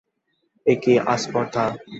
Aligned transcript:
এ 0.65 0.73
কী 0.83 0.93
আস্পর্ধা! 1.13 1.63